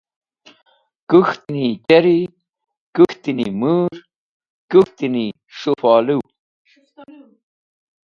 Kũk̃hteni 1.09 1.65
cherri, 1.87 2.19
kũkhteni 2.95 3.45
mũr, 3.59 3.93
kũk̃hteni 4.71 5.25
s̃hũfolũw. 5.57 6.23